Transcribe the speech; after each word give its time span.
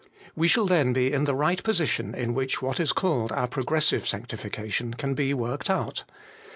We 0.35 0.47
shall 0.47 0.65
then 0.65 0.93
be 0.93 1.13
in 1.13 1.25
the 1.25 1.35
right 1.35 1.61
position 1.61 2.15
in 2.15 2.33
which 2.33 2.59
what 2.59 2.79
is 2.79 2.91
called 2.91 3.31
our 3.31 3.47
progressive 3.47 4.07
sanctification 4.07 4.95
can 4.95 5.13
be 5.13 5.31
worked 5.31 5.69
out. 5.69 6.05